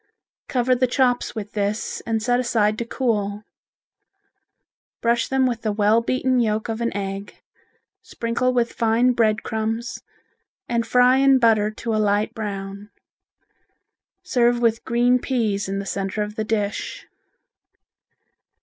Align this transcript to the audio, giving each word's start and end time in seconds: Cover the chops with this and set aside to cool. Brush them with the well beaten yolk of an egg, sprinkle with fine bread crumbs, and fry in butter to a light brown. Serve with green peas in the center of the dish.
Cover 0.47 0.73
the 0.73 0.87
chops 0.87 1.35
with 1.35 1.51
this 1.51 2.01
and 2.07 2.23
set 2.23 2.39
aside 2.39 2.75
to 2.79 2.85
cool. 2.85 3.43
Brush 4.99 5.27
them 5.27 5.45
with 5.45 5.61
the 5.61 5.71
well 5.71 6.01
beaten 6.01 6.39
yolk 6.39 6.69
of 6.69 6.81
an 6.81 6.91
egg, 6.97 7.43
sprinkle 8.01 8.51
with 8.51 8.73
fine 8.73 9.11
bread 9.11 9.43
crumbs, 9.43 10.01
and 10.67 10.87
fry 10.87 11.17
in 11.17 11.37
butter 11.37 11.69
to 11.69 11.93
a 11.93 12.01
light 12.01 12.33
brown. 12.33 12.89
Serve 14.23 14.59
with 14.59 14.83
green 14.85 15.19
peas 15.19 15.69
in 15.69 15.77
the 15.77 15.85
center 15.85 16.23
of 16.23 16.33
the 16.35 16.43
dish. 16.45 17.05